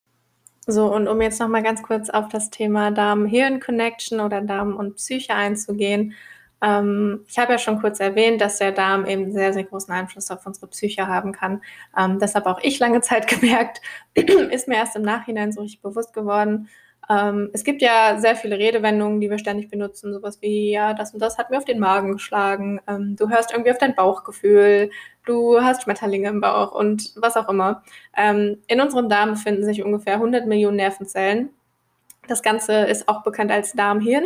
So, 0.67 0.93
und 0.93 1.07
um 1.09 1.21
jetzt 1.21 1.39
nochmal 1.41 1.63
ganz 1.63 1.83
kurz 1.83 2.09
auf 2.09 2.29
das 2.29 2.51
Thema 2.51 2.91
Darm-Hirn-Connection 2.91 4.21
oder 4.21 4.41
Darm 4.41 4.77
und 4.77 4.97
Psyche 4.97 5.35
einzugehen, 5.35 6.15
ähm, 6.65 7.25
ich 7.29 7.39
habe 7.39 7.53
ja 7.53 7.59
schon 7.59 7.81
kurz 7.81 8.01
erwähnt, 8.01 8.41
dass 8.41 8.59
der 8.59 8.73
Darm 8.73 9.05
eben 9.07 9.33
sehr, 9.33 9.53
sehr 9.53 9.65
großen 9.65 9.93
Einfluss 9.93 10.31
auf 10.31 10.47
unsere 10.47 10.67
Psyche 10.69 11.07
haben 11.07 11.33
kann. 11.33 11.63
Ähm, 11.97 12.19
das 12.19 12.35
habe 12.35 12.49
auch 12.49 12.61
ich 12.63 12.79
lange 12.79 13.01
Zeit 13.03 13.27
gemerkt, 13.27 13.83
ist 14.15 14.69
mir 14.69 14.77
erst 14.77 14.97
im 14.97 15.03
Nachhinein 15.03 15.53
so 15.53 15.61
richtig 15.61 15.83
bewusst 15.83 16.15
geworden. 16.15 16.69
Ähm, 17.11 17.51
es 17.53 17.65
gibt 17.65 17.83
ja 17.83 18.19
sehr 18.19 18.35
viele 18.35 18.59
Redewendungen, 18.59 19.21
die 19.21 19.29
wir 19.29 19.39
ständig 19.39 19.69
benutzen, 19.69 20.15
sowas 20.15 20.41
wie, 20.41 20.71
ja, 20.73 20.95
das 20.95 21.13
und 21.13 21.21
das 21.21 21.37
hat 21.37 21.51
mir 21.51 21.59
auf 21.59 21.67
den 21.67 21.79
Magen 21.79 22.13
geschlagen, 22.13 22.81
ähm, 22.89 23.15
du 23.17 23.29
hörst 23.29 23.53
irgendwie 23.53 23.71
auf 23.71 23.79
dein 23.79 23.95
Bauchgefühl, 23.95 24.91
du 25.27 25.61
hast 25.61 25.83
Schmetterlinge 25.83 26.31
im 26.31 26.41
Bauch 26.41 26.73
und 26.73 27.13
was 27.17 27.37
auch 27.37 27.51
immer. 27.51 27.83
Ähm, 28.17 28.63
in 28.69 28.81
unserem 28.81 29.11
Darm 29.11 29.33
befinden 29.33 29.65
sich 29.65 29.83
ungefähr 29.83 30.15
100 30.15 30.47
Millionen 30.47 30.77
Nervenzellen. 30.77 31.51
Das 32.27 32.43
Ganze 32.43 32.73
ist 32.87 33.07
auch 33.07 33.23
bekannt 33.23 33.51
als 33.51 33.73
Darmhirn. 33.73 34.25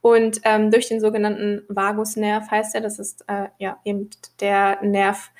Und 0.00 0.40
ähm, 0.44 0.70
durch 0.70 0.88
den 0.88 1.00
sogenannten 1.00 1.62
Vagusnerv 1.68 2.50
heißt 2.50 2.74
er, 2.74 2.80
das 2.80 2.98
ist 2.98 3.24
äh, 3.28 3.48
ja 3.58 3.78
eben 3.84 4.08
der 4.40 4.82
Nerv, 4.82 5.30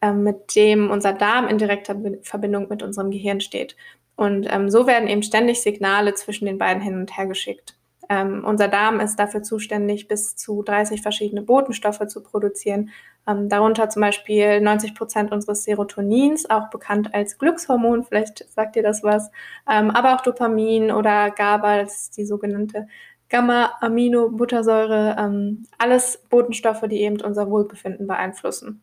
äh, 0.00 0.12
mit 0.12 0.56
dem 0.56 0.90
unser 0.90 1.12
Darm 1.12 1.48
in 1.48 1.58
direkter 1.58 1.96
Verbindung 2.22 2.68
mit 2.68 2.82
unserem 2.82 3.10
Gehirn 3.10 3.40
steht. 3.40 3.76
Und 4.16 4.46
ähm, 4.50 4.70
so 4.70 4.86
werden 4.86 5.08
eben 5.08 5.22
ständig 5.22 5.60
Signale 5.60 6.14
zwischen 6.14 6.46
den 6.46 6.58
beiden 6.58 6.82
hin 6.82 6.98
und 6.98 7.16
her 7.16 7.26
geschickt. 7.26 7.76
Ähm, 8.08 8.44
unser 8.46 8.68
Darm 8.68 9.00
ist 9.00 9.16
dafür 9.16 9.42
zuständig, 9.42 10.08
bis 10.08 10.36
zu 10.36 10.62
30 10.62 11.02
verschiedene 11.02 11.42
Botenstoffe 11.42 12.06
zu 12.06 12.22
produzieren. 12.22 12.90
Ähm, 13.26 13.48
darunter 13.48 13.88
zum 13.88 14.02
Beispiel 14.02 14.60
90 14.60 14.94
Prozent 14.94 15.32
unseres 15.32 15.64
Serotonins, 15.64 16.48
auch 16.48 16.70
bekannt 16.70 17.12
als 17.14 17.38
Glückshormon, 17.38 18.04
vielleicht 18.04 18.48
sagt 18.52 18.76
ihr 18.76 18.84
das 18.84 19.02
was, 19.02 19.30
ähm, 19.68 19.90
aber 19.90 20.14
auch 20.14 20.20
Dopamin 20.20 20.92
oder 20.92 21.30
GABA, 21.30 21.82
das 21.82 22.02
ist 22.02 22.16
die 22.16 22.24
sogenannte 22.24 22.86
Gamma-Aminobuttersäure, 23.28 25.16
ähm, 25.18 25.66
alles 25.78 26.22
Botenstoffe, 26.30 26.84
die 26.88 27.00
eben 27.00 27.20
unser 27.20 27.50
Wohlbefinden 27.50 28.06
beeinflussen. 28.06 28.82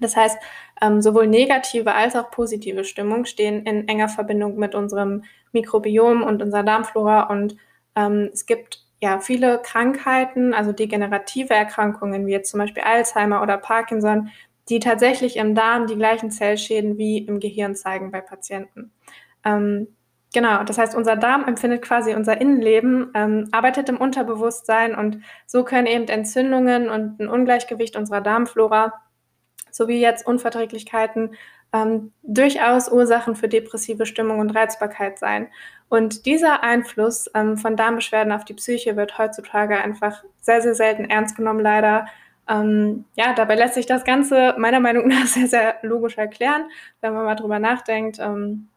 Das 0.00 0.16
heißt, 0.16 0.38
ähm, 0.82 1.00
sowohl 1.00 1.26
negative 1.26 1.94
als 1.94 2.16
auch 2.16 2.30
positive 2.30 2.84
Stimmung 2.84 3.24
stehen 3.24 3.64
in 3.64 3.88
enger 3.88 4.08
Verbindung 4.08 4.56
mit 4.56 4.74
unserem 4.74 5.24
Mikrobiom 5.52 6.22
und 6.22 6.42
unserer 6.42 6.62
Darmflora. 6.62 7.22
Und 7.30 7.56
ähm, 7.94 8.30
es 8.32 8.46
gibt 8.46 8.84
ja 9.00 9.20
viele 9.20 9.60
Krankheiten, 9.62 10.54
also 10.54 10.72
degenerative 10.72 11.54
Erkrankungen 11.54 12.26
wie 12.26 12.32
jetzt 12.32 12.50
zum 12.50 12.58
Beispiel 12.58 12.82
Alzheimer 12.82 13.42
oder 13.42 13.56
Parkinson, 13.56 14.30
die 14.68 14.80
tatsächlich 14.80 15.36
im 15.36 15.54
Darm 15.54 15.86
die 15.86 15.96
gleichen 15.96 16.30
Zellschäden 16.30 16.98
wie 16.98 17.18
im 17.18 17.40
Gehirn 17.40 17.74
zeigen 17.74 18.10
bei 18.10 18.20
Patienten. 18.20 18.92
Ähm, 19.44 19.88
genau, 20.32 20.64
das 20.64 20.78
heißt, 20.78 20.94
unser 20.94 21.16
Darm 21.16 21.44
empfindet 21.44 21.82
quasi 21.82 22.14
unser 22.14 22.40
Innenleben, 22.40 23.10
ähm, 23.14 23.48
arbeitet 23.52 23.88
im 23.88 23.98
Unterbewusstsein 23.98 24.94
und 24.94 25.20
so 25.46 25.64
können 25.64 25.86
eben 25.86 26.08
Entzündungen 26.08 26.88
und 26.88 27.20
ein 27.20 27.28
Ungleichgewicht 27.28 27.96
unserer 27.96 28.20
Darmflora 28.20 28.92
sowie 29.70 30.00
jetzt 30.00 30.26
Unverträglichkeiten 30.26 31.36
ähm, 31.72 32.12
durchaus 32.22 32.90
Ursachen 32.90 33.36
für 33.36 33.48
depressive 33.48 34.06
Stimmung 34.06 34.38
und 34.38 34.50
Reizbarkeit 34.50 35.18
sein. 35.18 35.48
Und 35.88 36.26
dieser 36.26 36.62
Einfluss 36.62 37.30
ähm, 37.34 37.56
von 37.56 37.76
Darmbeschwerden 37.76 38.32
auf 38.32 38.44
die 38.44 38.54
Psyche 38.54 38.96
wird 38.96 39.18
heutzutage 39.18 39.76
einfach 39.78 40.24
sehr, 40.40 40.62
sehr 40.62 40.74
selten 40.74 41.04
ernst 41.04 41.36
genommen, 41.36 41.60
leider. 41.60 42.06
Ähm, 42.48 43.04
ja, 43.14 43.34
dabei 43.34 43.56
lässt 43.56 43.74
sich 43.74 43.86
das 43.86 44.04
Ganze 44.04 44.54
meiner 44.58 44.80
Meinung 44.80 45.08
nach 45.08 45.26
sehr, 45.26 45.46
sehr 45.46 45.76
logisch 45.82 46.18
erklären, 46.18 46.70
wenn 47.00 47.12
man 47.12 47.24
mal 47.24 47.34
drüber 47.34 47.58
nachdenkt. 47.58 48.18
Ähm, 48.18 48.68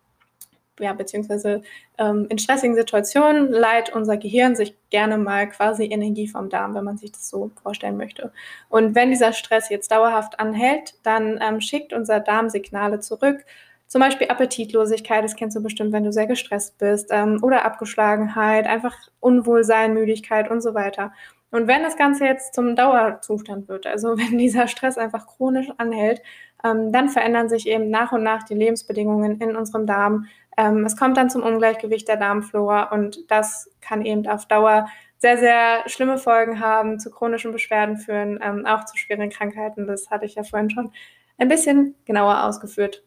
ja, 0.79 0.93
beziehungsweise 0.93 1.61
ähm, 1.97 2.27
in 2.29 2.39
stressigen 2.39 2.75
Situationen 2.75 3.51
leiht 3.51 3.93
unser 3.93 4.17
Gehirn 4.17 4.55
sich 4.55 4.75
gerne 4.89 5.17
mal 5.17 5.47
quasi 5.49 5.85
Energie 5.85 6.27
vom 6.27 6.49
Darm, 6.49 6.75
wenn 6.75 6.83
man 6.83 6.97
sich 6.97 7.11
das 7.11 7.29
so 7.29 7.51
vorstellen 7.61 7.97
möchte. 7.97 8.31
Und 8.69 8.95
wenn 8.95 9.11
dieser 9.11 9.33
Stress 9.33 9.69
jetzt 9.69 9.91
dauerhaft 9.91 10.39
anhält, 10.39 10.95
dann 11.03 11.39
ähm, 11.41 11.61
schickt 11.61 11.93
unser 11.93 12.19
Darm 12.19 12.49
Signale 12.49 12.99
zurück. 12.99 13.45
Zum 13.87 14.01
Beispiel 14.01 14.27
Appetitlosigkeit, 14.27 15.23
das 15.23 15.35
kennst 15.35 15.57
du 15.57 15.63
bestimmt, 15.63 15.91
wenn 15.93 16.03
du 16.03 16.11
sehr 16.11 16.27
gestresst 16.27 16.77
bist, 16.77 17.09
ähm, 17.11 17.39
oder 17.41 17.65
Abgeschlagenheit, 17.65 18.67
einfach 18.67 18.95
Unwohlsein, 19.19 19.93
Müdigkeit 19.93 20.49
und 20.51 20.61
so 20.61 20.75
weiter. 20.75 21.11
Und 21.51 21.67
wenn 21.67 21.81
das 21.81 21.97
Ganze 21.97 22.25
jetzt 22.25 22.53
zum 22.53 22.75
Dauerzustand 22.75 23.67
wird, 23.67 23.87
also 23.87 24.09
wenn 24.17 24.37
dieser 24.37 24.67
Stress 24.67 24.97
einfach 24.97 25.25
chronisch 25.25 25.71
anhält, 25.77 26.21
ähm, 26.63 26.91
dann 26.91 27.09
verändern 27.09 27.49
sich 27.49 27.67
eben 27.67 27.89
nach 27.89 28.11
und 28.11 28.23
nach 28.23 28.43
die 28.43 28.53
Lebensbedingungen 28.53 29.39
in 29.41 29.55
unserem 29.55 29.85
Darm. 29.85 30.27
Ähm, 30.59 30.83
es 30.83 30.97
kommt 30.97 31.15
dann 31.15 31.29
zum 31.29 31.41
Ungleichgewicht 31.41 32.09
der 32.09 32.17
Darmflora 32.17 32.91
und 32.91 33.31
das 33.31 33.69
kann 33.79 34.05
eben 34.05 34.27
auf 34.27 34.45
Dauer 34.45 34.89
sehr, 35.17 35.37
sehr 35.37 35.87
schlimme 35.87 36.17
Folgen 36.17 36.59
haben, 36.59 36.99
zu 36.99 37.09
chronischen 37.11 37.53
Beschwerden 37.53 37.95
führen, 37.95 38.39
ähm, 38.43 38.65
auch 38.65 38.83
zu 38.83 38.97
schweren 38.97 39.29
Krankheiten. 39.29 39.87
Das 39.87 40.09
hatte 40.09 40.25
ich 40.25 40.35
ja 40.35 40.43
vorhin 40.43 40.69
schon 40.69 40.91
ein 41.37 41.47
bisschen 41.47 41.95
genauer 42.03 42.43
ausgeführt. 42.43 43.03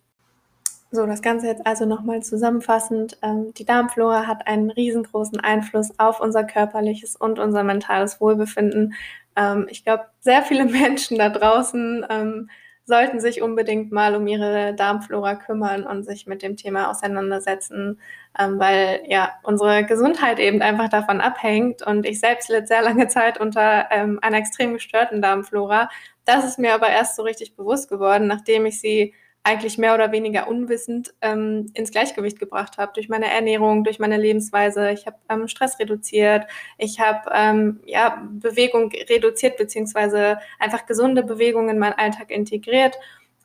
So, 0.90 1.04
das 1.04 1.20
Ganze 1.20 1.46
jetzt 1.46 1.66
also 1.66 1.84
nochmal 1.84 2.22
zusammenfassend. 2.22 3.18
Ähm, 3.22 3.52
die 3.52 3.66
Darmflora 3.66 4.26
hat 4.26 4.46
einen 4.46 4.70
riesengroßen 4.70 5.38
Einfluss 5.40 5.98
auf 5.98 6.20
unser 6.20 6.44
körperliches 6.44 7.16
und 7.16 7.38
unser 7.38 7.64
mentales 7.64 8.18
Wohlbefinden. 8.18 8.94
Ähm, 9.36 9.66
ich 9.68 9.84
glaube, 9.84 10.06
sehr 10.20 10.42
viele 10.42 10.64
Menschen 10.66 11.18
da 11.18 11.28
draußen 11.28 12.06
ähm, 12.08 12.50
sollten 12.84 13.20
sich 13.20 13.42
unbedingt 13.42 13.92
mal 13.92 14.16
um 14.16 14.26
ihre 14.26 14.74
Darmflora 14.74 15.36
kümmern 15.36 15.84
und 15.84 16.04
sich 16.04 16.26
mit 16.26 16.42
dem 16.42 16.56
Thema 16.56 16.90
auseinandersetzen, 16.90 18.00
ähm, 18.38 18.58
weil 18.58 19.02
ja 19.06 19.32
unsere 19.42 19.84
Gesundheit 19.84 20.38
eben 20.38 20.62
einfach 20.62 20.88
davon 20.88 21.20
abhängt. 21.20 21.86
Und 21.86 22.06
ich 22.06 22.20
selbst 22.20 22.48
litt 22.48 22.68
sehr 22.68 22.82
lange 22.82 23.08
Zeit 23.08 23.38
unter 23.38 23.88
ähm, 23.90 24.18
einer 24.22 24.38
extrem 24.38 24.74
gestörten 24.74 25.22
Darmflora. 25.22 25.88
Das 26.24 26.44
ist 26.44 26.58
mir 26.58 26.74
aber 26.74 26.88
erst 26.88 27.16
so 27.16 27.22
richtig 27.22 27.56
bewusst 27.56 27.88
geworden, 27.88 28.26
nachdem 28.26 28.66
ich 28.66 28.80
sie 28.80 29.14
eigentlich 29.44 29.76
mehr 29.76 29.94
oder 29.94 30.12
weniger 30.12 30.46
unwissend 30.46 31.14
ähm, 31.20 31.70
ins 31.74 31.90
Gleichgewicht 31.90 32.38
gebracht 32.38 32.78
habe 32.78 32.92
durch 32.94 33.08
meine 33.08 33.30
Ernährung, 33.30 33.82
durch 33.82 33.98
meine 33.98 34.16
Lebensweise. 34.16 34.90
Ich 34.92 35.06
habe 35.06 35.16
ähm, 35.28 35.48
Stress 35.48 35.78
reduziert, 35.80 36.46
ich 36.78 37.00
habe 37.00 37.30
ähm, 37.34 37.80
ja, 37.84 38.22
Bewegung 38.30 38.92
reduziert 39.10 39.56
beziehungsweise 39.56 40.38
einfach 40.60 40.86
gesunde 40.86 41.24
Bewegung 41.24 41.68
in 41.68 41.78
meinen 41.78 41.94
Alltag 41.94 42.30
integriert 42.30 42.96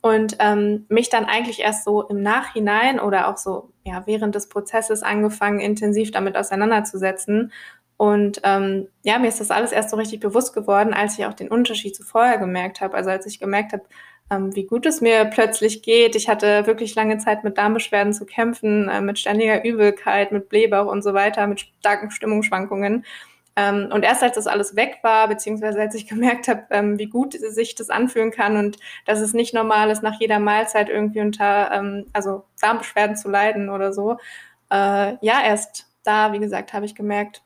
und 0.01 0.37
ähm, 0.39 0.85
mich 0.89 1.09
dann 1.09 1.25
eigentlich 1.25 1.61
erst 1.61 1.83
so 1.83 2.03
im 2.03 2.21
Nachhinein 2.21 2.99
oder 2.99 3.27
auch 3.27 3.37
so 3.37 3.71
ja 3.83 4.03
während 4.05 4.35
des 4.35 4.49
Prozesses 4.49 5.01
angefangen 5.01 5.59
intensiv 5.59 6.11
damit 6.11 6.37
auseinanderzusetzen 6.37 7.51
und 7.97 8.41
ähm, 8.43 8.87
ja, 9.03 9.17
mir 9.17 9.27
ist 9.27 9.39
das 9.39 9.49
alles 9.49 9.71
erst 9.71 9.89
so 9.89 9.97
richtig 9.97 10.19
bewusst 10.19 10.53
geworden, 10.53 10.93
als 10.93 11.17
ich 11.17 11.25
auch 11.25 11.33
den 11.33 11.49
Unterschied 11.49 11.95
zu 11.95 12.03
vorher 12.03 12.37
gemerkt 12.37 12.79
habe. 12.79 12.95
Also 12.95 13.09
als 13.09 13.25
ich 13.25 13.39
gemerkt 13.39 13.73
habe, 13.73 13.83
ähm, 14.29 14.55
wie 14.55 14.65
gut 14.65 14.85
es 14.85 15.01
mir 15.01 15.25
plötzlich 15.25 15.81
geht. 15.83 16.15
Ich 16.15 16.27
hatte 16.27 16.67
wirklich 16.67 16.95
lange 16.95 17.17
Zeit 17.17 17.43
mit 17.43 17.57
Darmbeschwerden 17.57 18.13
zu 18.13 18.25
kämpfen, 18.25 18.89
äh, 18.89 19.01
mit 19.01 19.19
ständiger 19.19 19.63
Übelkeit, 19.63 20.31
mit 20.31 20.49
Blähbauch 20.49 20.87
und 20.87 21.01
so 21.01 21.13
weiter, 21.13 21.47
mit 21.47 21.61
starken 21.79 22.11
Stimmungsschwankungen. 22.11 23.05
Ähm, 23.55 23.89
und 23.91 24.03
erst 24.03 24.21
als 24.21 24.35
das 24.35 24.45
alles 24.45 24.75
weg 24.75 24.99
war, 25.01 25.27
beziehungsweise 25.27 25.79
als 25.79 25.95
ich 25.95 26.07
gemerkt 26.09 26.47
habe, 26.47 26.65
ähm, 26.71 26.99
wie 26.99 27.07
gut 27.07 27.33
sich 27.33 27.75
das 27.75 27.89
anfühlen 27.89 28.31
kann 28.31 28.57
und 28.57 28.77
dass 29.05 29.19
es 29.19 29.33
nicht 29.33 29.53
normal 29.53 29.89
ist, 29.89 30.03
nach 30.03 30.19
jeder 30.19 30.39
Mahlzeit 30.39 30.89
irgendwie 30.89 31.21
unter, 31.21 31.71
ähm, 31.71 32.05
also 32.13 32.43
Darmbeschwerden 32.61 33.15
zu 33.15 33.29
leiden 33.29 33.69
oder 33.69 33.93
so, 33.93 34.17
äh, 34.69 35.15
ja, 35.21 35.43
erst 35.45 35.87
da, 36.03 36.33
wie 36.33 36.39
gesagt, 36.39 36.73
habe 36.73 36.85
ich 36.85 36.95
gemerkt, 36.95 37.41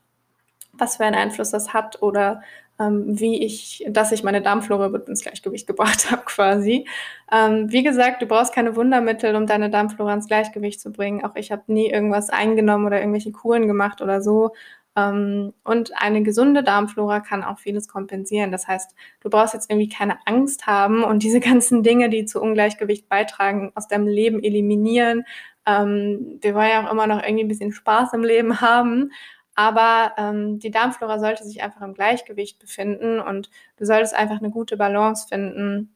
was 0.74 0.98
für 0.98 1.06
einen 1.06 1.16
Einfluss 1.16 1.52
das 1.52 1.74
hat 1.74 2.02
oder 2.02 2.42
ähm, 2.82 3.20
wie 3.20 3.44
ich, 3.44 3.86
dass 3.90 4.12
ich 4.12 4.24
meine 4.24 4.42
Darmflora 4.42 4.88
ins 5.08 5.22
Gleichgewicht 5.22 5.68
gebracht 5.68 6.10
habe 6.12 6.24
quasi. 6.26 6.88
Ähm, 7.32 7.72
wie 7.72 7.84
gesagt, 7.84 8.22
du 8.22 8.26
brauchst 8.26 8.54
keine 8.54 8.76
Wundermittel, 8.76 9.36
um 9.36 9.46
deine 9.48 9.70
Darmflora 9.70 10.14
ins 10.14 10.28
Gleichgewicht 10.28 10.82
zu 10.82 10.92
bringen. 10.92 11.24
Auch 11.24 11.36
ich 11.36 11.52
habe 11.52 11.64
nie 11.68 11.90
irgendwas 11.90 12.30
eingenommen 12.30 12.86
oder 12.86 13.00
irgendwelche 13.00 13.32
Kuren 13.32 13.68
gemacht 13.68 14.02
oder 14.02 14.22
so. 14.22 14.52
Ähm, 14.96 15.54
und 15.64 15.92
eine 16.02 16.22
gesunde 16.24 16.64
Darmflora 16.64 17.22
kann 17.22 17.44
auch 17.44 17.60
vieles 17.60 17.88
kompensieren. 17.88 18.52
Das 18.52 18.68
heißt, 18.68 18.94
du 19.22 19.30
brauchst 19.30 19.54
jetzt 19.54 19.70
irgendwie 19.70 19.90
keine 19.90 20.18
Angst 20.26 20.68
haben 20.68 21.04
und 21.04 21.24
diese 21.24 21.40
ganzen 21.42 21.84
Dinge, 21.84 22.10
die 22.10 22.26
zu 22.26 22.42
Ungleichgewicht 22.42 23.08
beitragen, 23.08 23.72
aus 23.76 23.88
deinem 23.88 24.08
Leben 24.08 24.44
eliminieren. 24.44 25.24
Ähm, 25.66 26.40
wir 26.42 26.56
wollen 26.56 26.70
ja 26.70 26.88
auch 26.88 26.92
immer 26.92 27.08
noch 27.08 27.24
irgendwie 27.24 27.44
ein 27.44 27.48
bisschen 27.48 27.72
Spaß 27.72 28.14
im 28.14 28.24
Leben 28.24 28.62
haben. 28.62 29.12
Aber 29.56 30.14
ähm, 30.18 30.60
die 30.60 30.72
Darmflora 30.72 31.20
sollte 31.20 31.44
sich 31.44 31.62
einfach 31.62 31.82
im 31.82 31.94
Gleichgewicht 31.94 32.60
befinden 32.60 33.20
und 33.20 33.50
du 33.78 33.86
solltest 33.86 34.16
einfach 34.16 34.40
eine 34.40 34.50
gute 34.50 34.78
Balance 34.78 35.28
finden. 35.28 35.94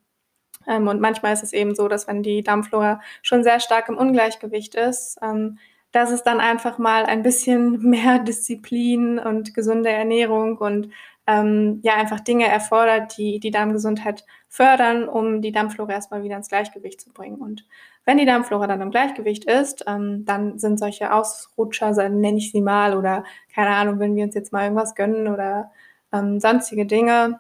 Ähm, 0.68 0.88
und 0.88 1.02
manchmal 1.02 1.34
ist 1.34 1.44
es 1.44 1.54
eben 1.54 1.76
so, 1.76 1.88
dass 1.88 2.08
wenn 2.08 2.24
die 2.24 2.44
Darmflora 2.44 3.02
schon 3.22 3.44
sehr 3.44 3.60
stark 3.60 3.90
im 3.90 3.98
Ungleichgewicht 3.98 4.76
ist, 4.76 5.18
ähm, 5.22 5.58
dass 5.92 6.12
es 6.12 6.24
dann 6.24 6.42
einfach 6.42 6.78
mal 6.78 7.06
ein 7.06 7.24
bisschen 7.24 7.82
mehr 7.90 8.20
Disziplin 8.20 9.20
und 9.20 9.54
gesunde 9.54 9.90
Ernährung 9.90 10.58
und 10.58 10.90
ähm, 11.28 11.80
ja 11.84 11.96
einfach 11.96 12.20
Dinge 12.20 12.48
erfordert, 12.48 13.18
die 13.18 13.40
die 13.40 13.52
Darmgesundheit 13.52 14.26
fördern, 14.48 15.10
um 15.10 15.42
die 15.42 15.52
Darmflora 15.52 15.94
erstmal 15.94 16.24
wieder 16.24 16.38
ins 16.38 16.50
Gleichgewicht 16.50 17.02
zu 17.02 17.12
bringen. 17.12 17.38
Und 17.38 17.66
wenn 18.06 18.18
die 18.18 18.26
Darmflora 18.26 18.68
dann 18.68 18.82
im 18.82 18.92
Gleichgewicht 18.92 19.46
ist, 19.46 19.86
ähm, 19.88 20.26
dann 20.26 20.60
sind 20.60 20.80
solche 20.80 21.12
Ausrutscher, 21.12 21.92
nenne 22.10 22.38
ich 22.38 22.52
sie 22.52 22.62
mal, 22.62 22.96
oder 22.96 23.24
keine 23.54 23.76
Ahnung, 23.76 24.00
wenn 24.00 24.16
wir 24.16 24.24
uns 24.26 24.36
jetzt 24.36 24.54
mal 24.54 24.64
irgendwas 24.64 24.96
gönnen 24.96 25.28
oder 25.28 25.72
ähm, 26.14 26.40
sonstige 26.40 26.86
Dinge, 26.86 27.40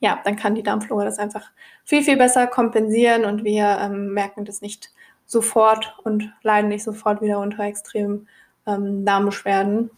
ja, 0.00 0.20
dann 0.24 0.36
kann 0.36 0.54
die 0.54 0.62
Darmflora 0.62 1.04
das 1.04 1.18
einfach 1.18 1.50
viel, 1.84 2.02
viel 2.02 2.16
besser 2.16 2.46
kompensieren 2.46 3.24
und 3.24 3.44
wir 3.44 3.78
ähm, 3.80 4.12
merken 4.12 4.44
das 4.44 4.60
nicht 4.62 4.90
sofort 5.26 5.98
und 6.04 6.32
leiden 6.42 6.68
nicht 6.68 6.84
sofort 6.84 7.20
wieder 7.20 7.40
unter 7.40 7.64
extremen 7.64 8.28
ähm, 8.66 9.04
Darmbeschwerden. 9.04 9.90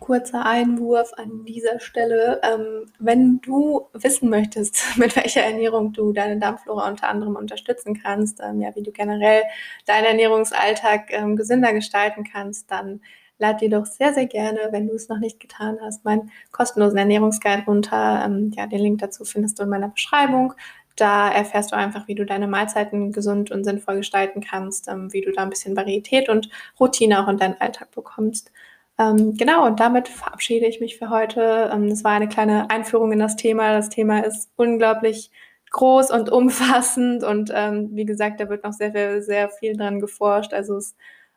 Kurzer 0.00 0.46
Einwurf 0.46 1.12
an 1.16 1.44
dieser 1.44 1.80
Stelle. 1.80 2.40
Ähm, 2.44 2.86
wenn 2.98 3.40
du 3.40 3.88
wissen 3.92 4.30
möchtest, 4.30 4.80
mit 4.96 5.16
welcher 5.16 5.42
Ernährung 5.42 5.92
du 5.92 6.12
deine 6.12 6.38
Darmflora 6.38 6.88
unter 6.88 7.08
anderem 7.08 7.36
unterstützen 7.36 8.00
kannst, 8.00 8.40
ähm, 8.40 8.60
ja, 8.60 8.74
wie 8.76 8.82
du 8.82 8.92
generell 8.92 9.42
deinen 9.86 10.04
Ernährungsalltag 10.04 11.12
ähm, 11.12 11.36
gesünder 11.36 11.72
gestalten 11.72 12.24
kannst, 12.24 12.70
dann 12.70 13.00
lad 13.38 13.60
dir 13.60 13.70
doch 13.70 13.86
sehr, 13.86 14.12
sehr 14.14 14.26
gerne, 14.26 14.68
wenn 14.70 14.88
du 14.88 14.94
es 14.94 15.08
noch 15.08 15.18
nicht 15.18 15.40
getan 15.40 15.78
hast, 15.82 16.04
meinen 16.04 16.30
kostenlosen 16.52 16.98
Ernährungsguide 16.98 17.64
runter. 17.66 18.22
Ähm, 18.24 18.52
ja, 18.56 18.66
den 18.66 18.80
Link 18.80 19.00
dazu 19.00 19.24
findest 19.24 19.58
du 19.58 19.64
in 19.64 19.68
meiner 19.68 19.88
Beschreibung. 19.88 20.54
Da 20.96 21.30
erfährst 21.30 21.70
du 21.72 21.76
einfach, 21.76 22.08
wie 22.08 22.16
du 22.16 22.26
deine 22.26 22.48
Mahlzeiten 22.48 23.12
gesund 23.12 23.50
und 23.50 23.64
sinnvoll 23.64 23.96
gestalten 23.98 24.40
kannst, 24.40 24.88
ähm, 24.88 25.12
wie 25.12 25.20
du 25.20 25.32
da 25.32 25.42
ein 25.42 25.50
bisschen 25.50 25.76
Varietät 25.76 26.28
und 26.28 26.50
Routine 26.78 27.22
auch 27.22 27.28
in 27.28 27.36
deinen 27.36 27.60
Alltag 27.60 27.90
bekommst. 27.92 28.50
Ähm, 28.98 29.36
genau, 29.36 29.66
und 29.66 29.78
damit 29.80 30.08
verabschiede 30.08 30.66
ich 30.66 30.80
mich 30.80 30.98
für 30.98 31.08
heute. 31.10 31.70
Ähm, 31.72 31.88
das 31.88 32.02
war 32.04 32.12
eine 32.12 32.28
kleine 32.28 32.68
Einführung 32.70 33.12
in 33.12 33.20
das 33.20 33.36
Thema. 33.36 33.72
Das 33.72 33.88
Thema 33.90 34.20
ist 34.20 34.50
unglaublich 34.56 35.30
groß 35.70 36.10
und 36.10 36.30
umfassend 36.32 37.22
und 37.24 37.52
ähm, 37.54 37.90
wie 37.92 38.04
gesagt, 38.04 38.40
da 38.40 38.48
wird 38.48 38.64
noch 38.64 38.72
sehr, 38.72 38.92
sehr, 38.92 39.22
sehr 39.22 39.50
viel 39.50 39.76
dran 39.76 40.00
geforscht. 40.00 40.52
Also 40.52 40.76
es 40.76 40.96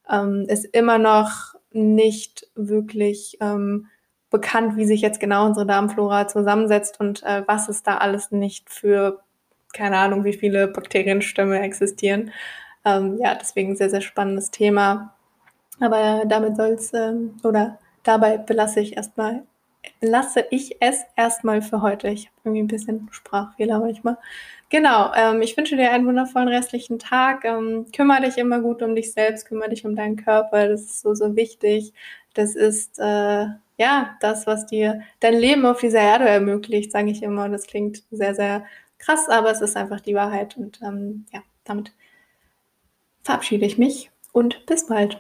ähm, 0.10 0.46
ist 0.48 0.66
immer 0.66 0.98
noch 0.98 1.56
nicht 1.72 2.48
wirklich 2.56 3.38
ähm, 3.42 3.88
bekannt, 4.30 4.78
wie 4.78 4.86
sich 4.86 5.02
jetzt 5.02 5.20
genau 5.20 5.46
unsere 5.46 5.66
Darmflora 5.66 6.28
zusammensetzt 6.28 7.00
und 7.00 7.24
äh, 7.24 7.44
was 7.48 7.70
es 7.70 7.84
da 7.84 7.98
alles 7.98 8.32
nicht 8.32 8.70
für, 8.70 9.22
keine 9.74 9.98
Ahnung, 9.98 10.24
wie 10.24 10.34
viele 10.34 10.68
Bakterienstämme 10.68 11.60
existieren. 11.60 12.32
Ähm, 12.86 13.20
ja, 13.22 13.36
deswegen 13.36 13.76
sehr, 13.76 13.90
sehr 13.90 14.02
spannendes 14.02 14.50
Thema. 14.52 15.14
Aber 15.82 16.24
damit 16.26 16.56
soll 16.56 16.72
es, 16.72 16.94
ähm, 16.94 17.38
oder 17.44 17.80
dabei 18.04 18.38
belasse 18.38 18.80
ich 18.80 18.96
erstmal, 18.96 19.44
lasse 20.00 20.46
ich 20.52 20.78
es 20.80 21.02
erstmal 21.16 21.62
für 21.62 21.82
heute. 21.82 22.08
Ich 22.10 22.28
habe 22.28 22.36
irgendwie 22.46 22.62
ein 22.64 22.68
bisschen 22.68 23.10
Sprachfehler 23.12 23.80
manchmal. 23.80 24.18
Genau, 24.70 25.12
ähm, 25.16 25.42
ich 25.42 25.58
wünsche 25.58 25.76
dir 25.76 25.92
einen 25.92 26.06
wundervollen 26.06 26.48
restlichen 26.48 27.00
Tag. 27.00 27.46
Ähm, 27.46 27.88
kümmere 27.96 28.22
dich 28.22 28.38
immer 28.38 28.62
gut 28.62 28.82
um 28.84 28.96
dich 28.96 29.12
selbst, 29.12 29.48
kümmere 29.48 29.70
dich 29.70 29.86
um 29.86 29.96
deinen 29.96 30.18
Körper. 30.18 30.70
Das 30.70 30.82
ist 30.82 31.02
so, 31.02 31.14
so 31.16 31.36
wichtig. 31.36 31.94
Das 32.36 32.56
ist 32.56 33.00
äh, 33.00 33.48
ja 33.78 34.18
das, 34.22 34.48
was 34.48 34.68
dir 34.68 35.02
dein 35.20 35.34
Leben 35.34 35.66
auf 35.66 35.80
dieser 35.82 36.02
Erde 36.02 36.30
ermöglicht, 36.30 36.92
sage 36.92 37.10
ich 37.12 37.24
immer. 37.24 37.50
Das 37.50 37.68
klingt 37.68 38.04
sehr, 38.12 38.36
sehr 38.36 38.66
krass, 39.00 39.28
aber 39.30 39.52
es 39.52 39.62
ist 39.62 39.76
einfach 39.76 40.00
die 40.00 40.16
Wahrheit. 40.16 40.58
Und 40.58 40.80
ähm, 40.84 41.26
ja, 41.34 41.42
damit 41.64 41.92
verabschiede 43.24 43.66
ich 43.66 43.78
mich 43.78 44.12
und 44.32 44.66
bis 44.68 44.88
bald. 44.88 45.20